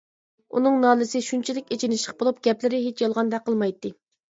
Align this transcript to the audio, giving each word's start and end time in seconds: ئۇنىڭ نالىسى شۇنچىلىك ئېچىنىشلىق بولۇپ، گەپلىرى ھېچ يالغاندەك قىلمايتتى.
ئۇنىڭ 0.59 0.79
نالىسى 0.85 1.21
شۇنچىلىك 1.27 1.69
ئېچىنىشلىق 1.77 2.21
بولۇپ، 2.23 2.43
گەپلىرى 2.51 2.85
ھېچ 2.91 3.09
يالغاندەك 3.09 3.51
قىلمايتتى. 3.51 3.99